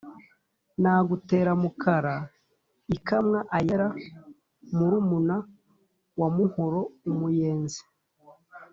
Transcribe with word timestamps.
Nagutera 0.81 1.51
Mukara 1.61 2.15
ikamwa 2.95 3.39
ayera 3.57 3.87
murumuna 4.77 5.35
wa 6.19 6.29
Muhoro. 6.35 6.81
Umuyenzi. 7.11 7.81